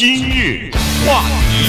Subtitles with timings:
[0.00, 0.70] 今日
[1.06, 1.68] 话题，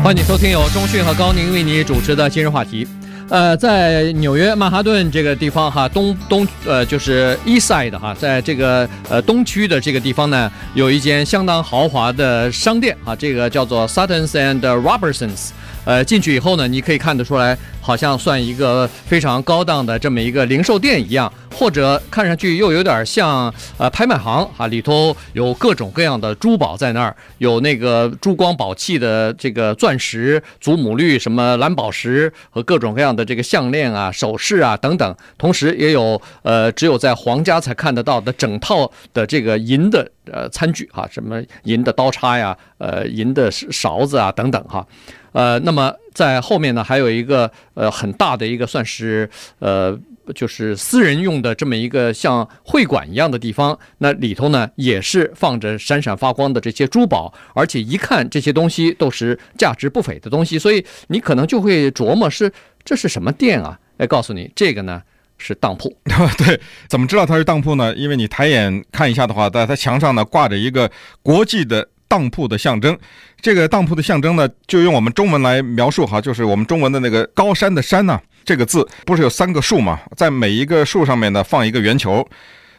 [0.00, 2.86] 欢迎收听由中讯和高宁为你主持的今日话题。
[3.28, 15.48] 呃，在纽约曼哈顿这个地方哈，东东呃就是 East Side 哈，在这个呃东区的这个地方呢，有一间相当豪华的商店啊，这个叫做 Suttons and Robertsons。
[15.84, 44.86] 呃，进去以后呢，你可以看得出来，好像算一个非常高档的这么一个零售店一样，或者看上去又有点像呃拍卖行啊，里头有各种各样的珠宝在那儿，有那个珠光宝气的这个钻石、祖母绿、什么蓝宝石和各种各样的这个项链啊、首饰啊等等，同时也有呃只有在皇家才看得到的整套的这个银的呃餐具哈、什么银的刀叉呀、呃银的勺子啊等等哈。
[45.32, 49.98] 呃，那么在后面呢，还有一个呃很大的一个算是呃
[50.34, 62.52] 就是私人用的这么一个像会馆一样的地方，那里头呢也是放着闪闪发光的这些珠宝，而且一看这些东西都是价值不菲的东西，所以你可能就会琢磨是
[62.84, 63.78] 这是什么店啊？
[63.98, 65.02] 来告诉你，这个呢
[65.38, 65.96] 是当铺。
[66.38, 67.94] 对，怎么知道它是当铺呢？
[67.94, 70.90] 因为你抬眼看一下的话，在它墙上呢挂着一个
[71.22, 71.88] 国际的。
[72.10, 72.98] 当铺的象征，
[73.40, 80.00] 这个当铺的象征呢，就用我们中文来描述哈，就是我们中文的那个高山的山呐，这个字不是有三个树嘛？
[80.16, 82.28] 在每一个树上面呢放一个圆球，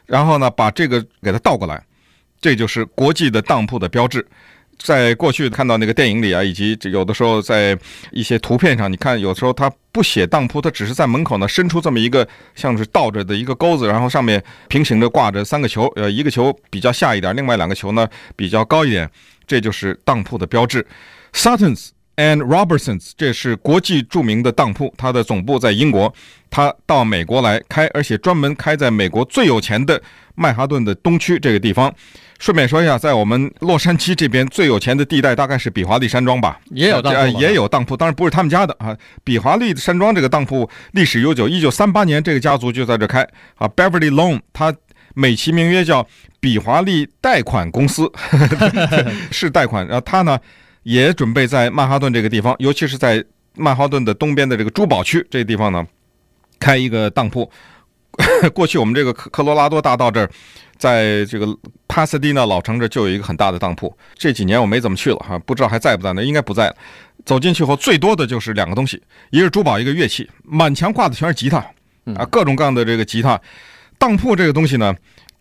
[0.05, 1.81] 然后呢把这个给它倒过来，
[2.41, 4.27] 这就是国际的当铺的标志。
[4.83, 7.77] 在过去看到那个电影里啊，以及有的时候在
[8.11, 19.09] 一些图片上，你看有时候他不写当铺，他只是在门口呢伸出这么一个像是倒着的一个钩子，然后上面平行着挂着三个球，呃，一个球比较下一点，另外两个球呢比较高一点，
[19.45, 20.85] 这就是当铺的标志。
[21.33, 26.13] Suttons and Robertsons，这是国际著名的当铺，它的总部在英国，
[26.49, 30.01] 他到美国来开，而且专门开在美国最有钱的
[30.35, 31.93] 曼哈顿的东区这个地方。
[32.39, 38.97] 顺便说一下，在我们洛杉矶这边最有钱的地带，大概是比华利山庄吧，也有当铺，也有当铺，当然不是他们家的啊。
[39.23, 43.21] 比华利山庄这个当铺历史悠久，一九三八年这个家族就在这开
[43.55, 43.67] 啊。
[43.67, 44.73] Beverly Loan，它
[45.13, 46.07] 美其名曰叫
[46.39, 48.11] 比华利贷款公司，
[49.29, 49.85] 是贷款。
[49.85, 50.39] 然后他呢
[50.83, 53.23] 也准备在曼哈顿这个地方，尤其是在
[53.55, 55.85] 曼哈顿的东边的这个珠宝区这个地方呢，
[56.59, 57.49] 开一个当铺。
[58.53, 60.29] 过去我们这个科科罗拉多大道这儿。
[60.77, 61.45] 在这个
[61.87, 66.23] 帕斯蒂纳老城这就有一个很大的当铺，这几年我没怎么去了哈，不知道还在不在那？
[66.23, 66.75] 应该不在了。
[67.23, 68.99] 走进去后，最多的就是两个东西，
[69.29, 71.57] 一个是珠宝，一个乐器，满墙挂的全是吉他
[72.15, 73.39] 啊，各种各样的这个吉他。
[73.99, 74.91] 当铺这个东西呢，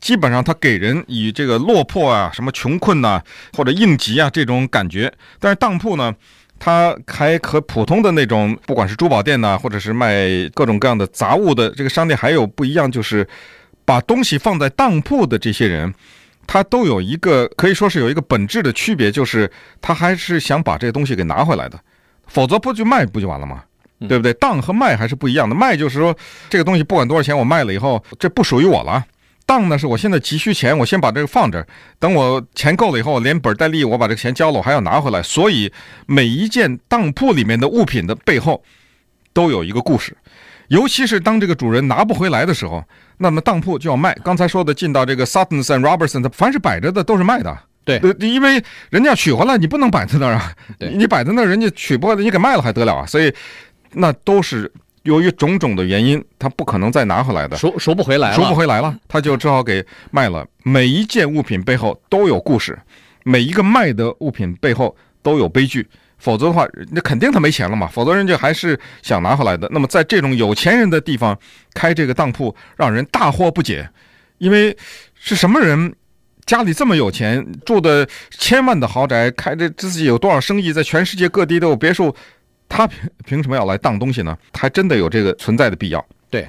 [0.00, 3.22] 基本上它给人以这个落魄啊、什么穷困呐、
[3.56, 5.12] 或者应急啊这种感觉。
[5.38, 6.14] 但是当铺呢，
[6.58, 13.26] 它还和普通的那种，不管是珠宝店呐、或者是卖各种各样的杂物的这个商店还有不一样，就是。
[13.82, 15.92] 把东西放在当铺的这些人，
[16.46, 19.50] 他都有一个可以说是有一个本质的区别，就是
[19.80, 21.76] 他还是想把这个东西给拿回来的，
[22.28, 23.64] 否则不就卖不就完了吗？
[24.06, 24.32] 对不对？
[24.34, 25.56] 当和卖还是不一样的。
[25.56, 26.16] 卖就是说
[26.48, 29.04] 这个东西不管多少钱，我卖了以后这不属于我了。
[29.50, 31.66] 当呢是我现在急需钱，我先把这个放这儿，
[31.98, 35.20] 等我钱够了以后，连本带利我把这个钱交了，我还要拿回来。
[35.20, 35.72] 所以
[36.06, 38.62] 每一件当铺里面的物品的背后
[39.32, 40.16] 都有一个故事。
[40.68, 42.84] 尤其是当这个主人拿不回来的时候，
[43.18, 44.16] 那么当铺就要卖。
[44.22, 47.58] 刚才说的进到这个 Suttons and Robertson，它凡是摆着的都是卖的。
[47.84, 50.52] 对，因为人家取回来，你不能摆在那儿啊。
[50.78, 53.04] 对，你摆在那儿，人家取不回来，你给卖了还得了啊？
[53.04, 53.34] 所以，
[53.94, 54.70] 那都是
[55.02, 60.46] 由于种种的原因，他不可能再拿回来的，赎赎不回来了，赎不回来了，他就只好给卖了。
[60.62, 62.78] 每一件物品背后都有故事，
[63.24, 65.86] 每一个卖的物品背后都有悲剧。
[66.18, 67.86] 否则的话，那肯定他没钱了嘛。
[67.86, 69.66] 否则人家还是想拿回来的。
[69.72, 71.34] 那么在这种有钱人的地方
[71.72, 73.88] 开这个当铺，让人大惑不解。
[74.36, 74.76] 因为
[75.14, 75.94] 是什么人
[76.44, 82.14] 家里这么有钱，住的千万的豪宅，开着自己有多少生意，在全世界各地都有别墅，
[82.70, 84.34] 他凭凭什么要来当东西呢？
[84.54, 86.02] 还真的有这个存在的必要。
[86.30, 86.48] 对，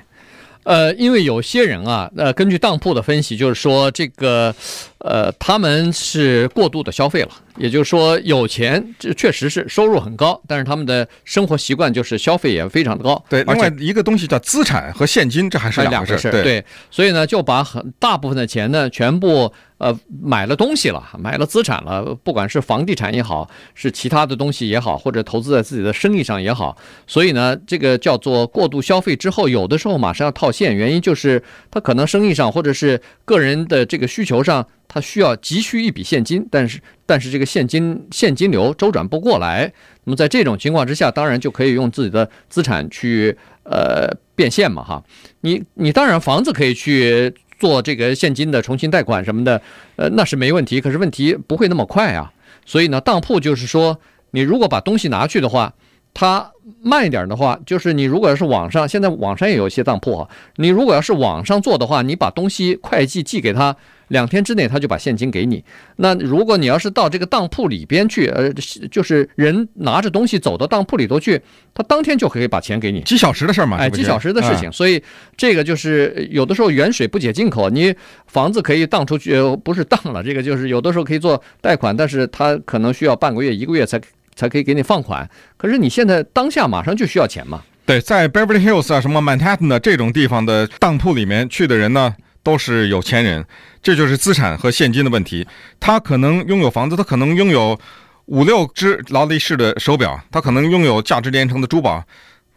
[0.63, 4.55] 呃，因为有些人啊，呃，根据当铺的分析，就是说这个，
[4.99, 7.29] 呃，他们是过度的消费了。
[7.57, 13.21] 也就是说，有钱这确实是收入很高，但是他们的生活习惯就是消费也非常的高。
[13.27, 19.51] 对，另外一个东西叫资产和现金，这还是两回事对，所以呢，就把很大部分的钱呢，全部
[19.81, 26.77] 呃买了东西了，买了资产了，不管是房地产也好，是其他的东西也好，或者投资在自己的生意上也好。
[27.07, 31.41] 所以呢，这个叫做过度消费之后，有的时候马上要套现，原因就是
[31.71, 34.65] 他可能生意上或者是个人的这个需求上。
[34.93, 39.71] 他需要急需一笔现金，但是但是这个现金现金流周转不过来，
[40.03, 45.01] 那么在这种情况之下，当然就可以用自己的资产去呃变现嘛哈。
[45.39, 49.61] 你你当然房子可以去做这个现金的重新贷款什么的，
[49.95, 50.81] 呃，那是没问题。
[50.81, 52.33] 可是问题不会那么快啊。
[52.65, 53.99] 所以呢，当铺就是说，
[54.31, 55.71] 你如果把东西拿去的话，
[56.11, 63.77] 它慢一点的话，就是你如果要是网上，现在网上也有一些当铺啊，你如果要是网上做的话，你把东西快递寄给他。
[64.11, 65.63] 两天之内他就把现金给你。
[65.95, 68.51] 那如果你要是到这个当铺里边去，呃，
[68.91, 71.41] 就是人拿着东西走到当铺里头去，
[71.73, 73.01] 他当天就可以把钱给你。
[73.01, 74.71] 几小时的事儿嘛，哎，几小时的事情。
[74.71, 75.01] 所以
[75.35, 77.93] 这个就是有的时候远水不解近渴，你
[78.27, 83.99] 房子可以当出去，呃不是当了，这个就是有的时候可以做贷款，但是他可能需要半个月、一个月才
[84.35, 85.27] 才可以给你放款。
[85.57, 87.61] 可是你现在当下马上就需要钱嘛？
[87.85, 93.45] 对，在 Beverly Hills 啊，什么 Manhattan 的这种地方的当铺里面去的人呢，都是有钱人。
[93.83, 95.47] 这就是资产和现金的问题。
[95.79, 97.79] 他可能拥有房子，他可能拥有
[98.25, 102.05] 五六只劳力士的手表，他可能拥有价值连城的珠宝，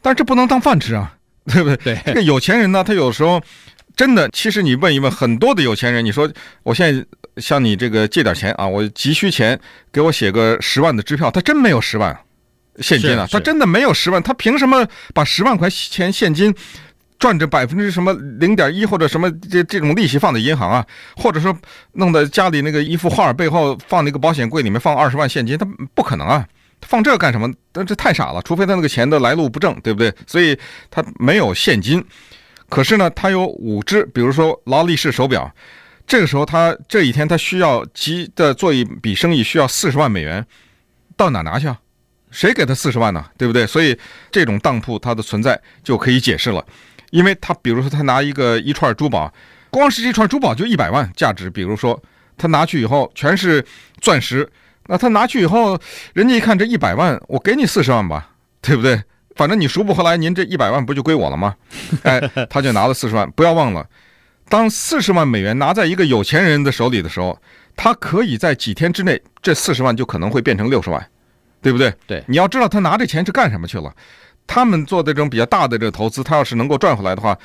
[0.02, 1.14] 但这不能当饭吃啊，
[1.50, 1.94] 对不对？
[1.94, 2.00] 对。
[2.04, 3.40] 这个有钱人呢，他有时候
[3.96, 6.30] 真的，其实你问一问很多的有钱人，你说
[6.62, 7.06] 我现在
[7.38, 9.58] 向你这个借点钱啊，我急需钱，
[9.90, 12.14] 给我写个十万的支票，他真没有十万
[12.80, 16.54] 现金啊，他真的没有十万，他凭什么把十万块钱现金？
[17.24, 20.86] 赚着百分之什么零点一或者什么这这种利息放在银行啊，
[21.16, 21.56] 或者说
[21.92, 26.46] 弄到家里那个一幅画背后放那个保险柜里面放二十万现金，他不可能啊，
[26.82, 27.50] 他放这干什么？
[27.72, 30.14] 但这太傻了，除非他那个钱的来路不正，对不对？
[30.26, 30.54] 所以
[30.90, 32.04] 他没有现金，
[32.68, 35.50] 可是呢，他有五只，比如说劳力士手表，
[36.06, 40.44] 这个时候他这一天他需要急的做一笔生意，需要四十万美元，
[41.16, 41.80] 到哪拿去啊？
[42.30, 43.24] 谁给他四十万呢？
[43.38, 43.66] 对不对？
[43.66, 43.98] 所以
[44.30, 46.62] 这种当铺它的存在就可以解释了。
[47.14, 49.32] 因为他比如说他拿一个一串珠宝，
[49.70, 51.48] 光是这串珠宝就一百万价值。
[51.48, 52.02] 比如说
[52.36, 53.64] 他拿去以后全是
[54.00, 54.50] 钻石，
[54.88, 55.78] 那他拿去以后，
[56.12, 58.30] 人家一看这一百万，我给你四十万吧，
[58.60, 59.00] 对不对？
[59.36, 61.54] 反正你赎不回来，您这一百万不就归我了吗？
[62.02, 62.20] 哎，
[62.50, 63.30] 他就拿了四十万。
[63.30, 63.86] 不要忘了，
[64.48, 67.40] 当四十万美元拿在一个有钱人的手里的时候，
[67.76, 71.08] 他可以在几天之内，这四十万就可能会变成六十万，
[71.64, 71.92] 对不对？
[72.06, 73.92] 对，你要知道他拿这钱是干什么去了。
[74.46, 77.36] 他们做的这种比较大的这个投资，他要是能够赚回来的话，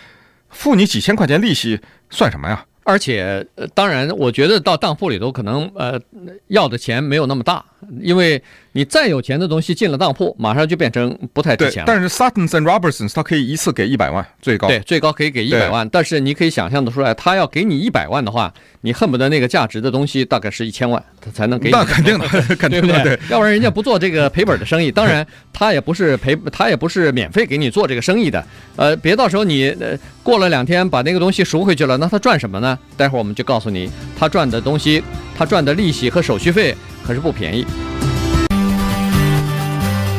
[0.50, 1.80] 付你几千块钱利息
[2.10, 2.66] 算什么呀？
[2.84, 6.00] 而且，呃，当然，我觉得到当铺里头可能呃
[6.48, 7.64] 要的钱没有那么大，
[8.02, 8.42] 因为。
[8.72, 11.86] 你再有钱的东西进了当铺，马上就变成不太值钱了。
[11.88, 14.68] 但是 Suttons and Robertsons 他可以一次给一百万，最高。
[14.68, 15.90] 对，最高可以给一百万。
[15.90, 21.72] 但是你可以想象的出来，他要给你一百万的话，你恨不得那个价值的东西大概是一千万，他才能给你。
[21.72, 22.28] 那肯定的，
[22.58, 23.20] 肯定的，对，对。
[23.32, 24.92] 要不然人家不做这个赔本的生意。
[24.92, 28.46] 当然，他也不是赔，他也不是免费给你做这个生意的。
[28.76, 32.78] 呃，别到时候你呃过了两天把那个东西赎回去了，那他赚什么呢？
[32.96, 35.04] 待会儿我们就告诉你，他赚的东西，
[35.40, 37.66] 他赚的利息和手续费可是不便宜。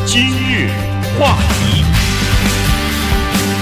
[0.06, 0.70] 今日
[1.19, 1.84] 话题，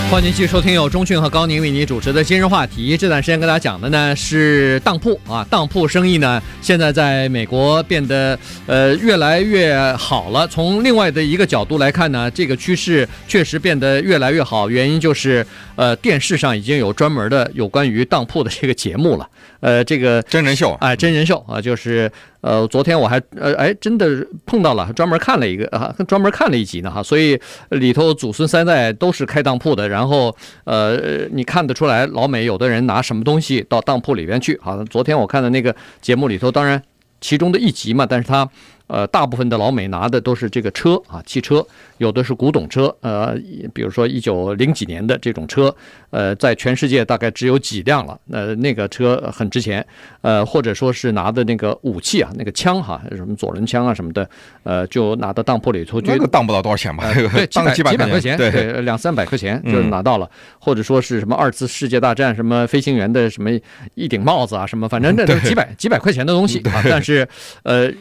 [0.09, 2.97] 欢迎继续收听由钟讯和高宁为您主持的今日话题。
[2.97, 10.47] 这段时间跟大家讲的呢是当铺啊，当铺生意呢现在在美国变得呃越来越好了。
[10.47, 14.71] 从另外的一个角度来看呢，这个趋势确实变得越来越好。
[14.71, 15.45] 原因就是
[15.75, 19.29] 呃电视上已经有专门的有关于当铺的这个节目了。
[19.61, 22.11] 呃，这个真人秀，哎，真人秀啊，就是。
[22.41, 27.37] 呃，昨天我还呃哎真的碰到了，专门看了一个啊，专门看了一集呢哈，所以
[27.71, 36.81] 里头祖孙三代都是开当铺的，然后呃你看得出来老美有的人拿什么东西到当铺里边去，好像昨天我看的那个节目里头，当然
[37.21, 38.49] 其中的一集嘛，但是他。
[38.89, 41.65] 呃，大部分的老美拿的都是这个车啊，汽车，
[41.99, 43.37] 有的是古董车，呃，
[43.73, 45.75] 比如说一九零几年的这种车，
[46.11, 49.87] 呃，在全世界大概只有几辆了，呃，那个车很值钱，
[50.23, 54.29] 呃，或者说是拿的那个武器啊，那个枪哈，什么左轮枪啊什么的，
[54.63, 57.13] 呃，就拿到当铺里头，那个当不到多少钱吧？
[57.13, 63.51] 对， 几百几百块钱，对，两三百块钱就拿到了，或者说是什么二次世界大战什么飞行员的什么
[63.95, 67.29] 一顶帽子啊，什么，反正 那都几百几百块钱的东西啊，但是
[67.65, 67.93] 呃。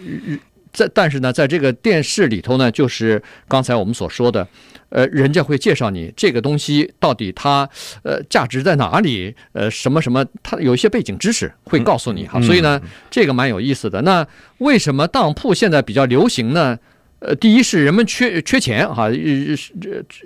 [0.77, 4.47] 在但是呢，在这个电视里头呢，就是刚才我们所说的，
[4.89, 7.67] 呃，人家会介绍你这个东西到底它
[8.03, 12.79] 呃价值在哪里，呃什么什么，它有一些背景知识会告诉你哈，所以呢，
[13.09, 13.99] 这个蛮有意思的。
[14.03, 14.23] 那
[14.59, 16.77] 为什么当铺现在比较流行呢？
[17.21, 19.09] 呃，第一是人们缺缺钱哈，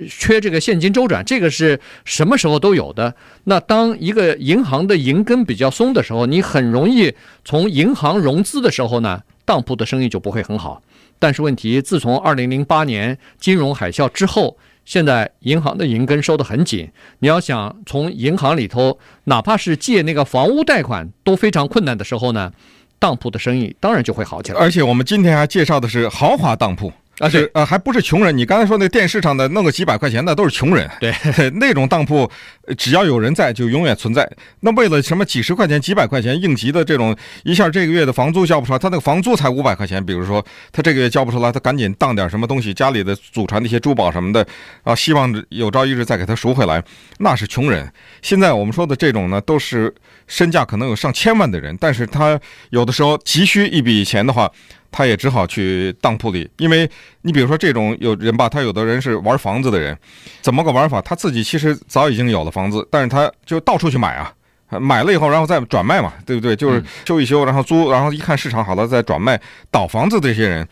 [0.09, 3.15] 缺这个现金周转，这个是什么时候都有的。
[3.45, 7.15] 那当一个银行的银根比较松的时候，你很容易
[7.45, 9.21] 从银行融资的时候呢。
[9.45, 10.81] 当铺的生意就不会很好，
[11.19, 16.89] 但是问题，自从二零零八年金融海啸之后，现在银行的银根收得很紧。
[17.19, 22.51] 你要想从银行里头，哪怕是借那个房屋贷款都非常困难的时候呢，
[22.99, 24.59] 当铺的生意当然就会好起来。
[24.59, 26.91] 而且我们今天还介绍的是豪华当铺。
[27.19, 28.35] 而且呃，还不是穷人。
[28.35, 30.89] 你刚才说那电视上的弄个几百块钱的都是穷人。
[30.99, 31.13] 对，
[31.59, 32.29] 那种当铺
[32.77, 34.27] 只要有人在，就永远存在。
[34.61, 44.45] 那为了什么几十块钱、几百块钱应急的这种，一下这个月的房租交不出来，他那个房租才五百块钱，比如说他这个月交不出来，他赶紧当点什么东西，家里的祖传的一些珠宝什么的，
[44.83, 46.83] 啊，希望有朝一日再给他赎回来，
[47.19, 47.91] 那是穷人。
[48.23, 49.93] 现在我们说的这种呢，都是
[50.27, 52.39] 身价可能有上千万的人，但是他
[52.71, 54.51] 有的时候急需一笔钱的话。
[54.91, 56.89] 他也只好去当铺里，因为
[57.21, 59.97] 你比如说这种有人吧，他有的人是玩房子的人，
[60.41, 61.01] 怎么个玩法？
[61.01, 64.33] 他自己其实早已经有了房子，但是他就到处去买啊，
[64.79, 66.55] 买了以后然后再转卖嘛，对不对？
[66.55, 69.39] 就是修一修，然后租，然后一看市场好了再转卖。
[69.71, 70.67] 倒房子这些人，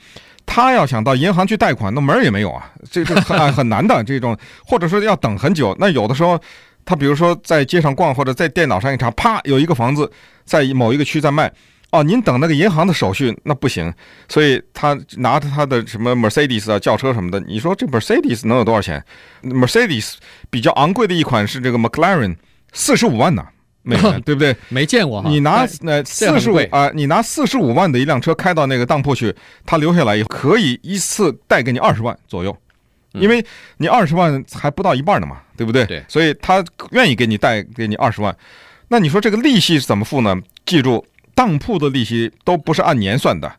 [0.45, 5.73] 他要想到银行去贷款，那门儿也没有啊，这这很很难的这种，或者说要等很久。
[5.79, 6.38] 那有的时候，
[6.83, 10.11] 他比如说在街上逛，或者在电脑上一查，啪，有一个房子
[10.43, 11.49] 在某一个区在卖。
[11.91, 13.91] 哦，您等那个银行的手续那不行，
[14.27, 19.03] 所以他拿着他的什么 Mercedes 啊轿车什么的，你说这 Mercedes 能有多少钱
[19.41, 20.13] ？Mercedes
[20.51, 22.36] 比较昂贵的一款是这个 McLaren，
[22.74, 23.43] 四十五万呢，
[23.81, 24.55] 美元， 对不对？
[24.67, 25.27] 没见过哈。
[25.29, 32.55] 你拿那四十五啊，你拿四十五万的一辆车开到那个当铺去，他留下来以后可以一次贷给你二十万左右，
[33.13, 33.43] 因为
[33.77, 35.86] 你二十万还不到一半呢嘛，对不对？
[35.86, 38.36] 对，所以他愿意给你贷给你二十万。
[38.89, 40.39] 那你说这个利息是怎么付呢？
[40.67, 41.03] 记住。
[41.39, 43.50] 当铺的利息都不是按年算的，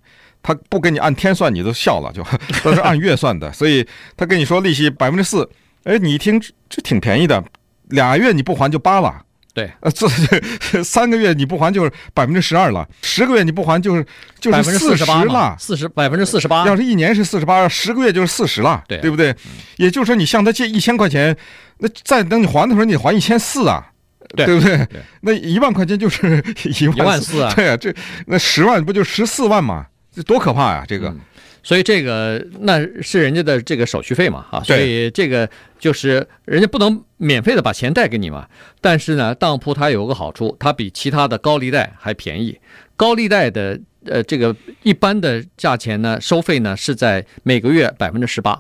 [0.43, 2.23] 他不给你按天算，你都笑了，就
[2.63, 3.51] 都是按月算的。
[3.55, 3.87] 所以
[4.19, 5.49] 他跟你说利息百分之四，
[5.85, 7.43] 哎，你一听这挺便宜的，
[7.89, 9.23] 俩月你不还就八了，
[9.55, 10.07] 对，呃，这
[10.85, 14.05] 三个月你不还就是百分之十二了，十个月你不还就是
[14.39, 16.67] 就是四十了，四十百分之四十八。
[16.67, 19.35] 要是一年是四十八，十个月就是四十了，对，对不对？
[19.79, 21.35] 也就是说你向他借一千块钱，
[21.79, 23.90] 那再等你还的时候，你得还一千四啊。
[24.37, 24.77] 对，对不对？
[24.87, 26.43] 对，那一万块钱就是
[26.81, 27.53] 一万,万四啊！
[27.55, 27.95] 对啊，这
[28.27, 29.87] 那十万不就十四万嘛？
[30.15, 30.85] 这多可怕呀！
[30.87, 31.21] 这个、嗯，
[31.63, 38.47] 所以这个那是人家的这个手续费嘛，啊，所以这个就是人家不能免费的把钱贷给你嘛。
[38.81, 42.59] 但是呢，当铺它有个好处，它比其他的高利贷还便宜。
[42.97, 43.81] 高利贷的。
[44.07, 48.59] 呃，这个一般的价钱呢，收费呢是在每个月百分之十八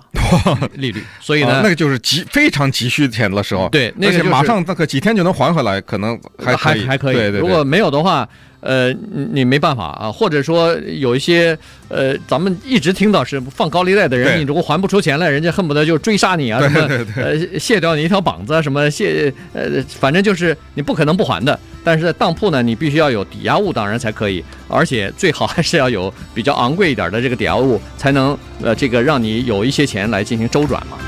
[0.74, 8.28] 利率，所以呢，哦、那个就是急非常急需钱的时候，对，那个、就是、马上那个几天就能还回来，可能还可还还可以，对对对，如果没有的话。
[8.62, 8.92] 呃，
[9.32, 21.58] 你没办法啊，或者说有一些呃，咱们一直听到是放高利贷的人，你如果还不出钱来，人家恨不得就追杀你啊，什么呃，卸掉你一条膀子，什么卸呃，反正就是你不可能不还的。
[21.82, 30.98] 但是在当铺呢，你必须要有抵押物，当然才可以，而且最好还是要有比较昂贵一点的这个抵押物，才能呃，这个让你有一些钱来进行周转嘛。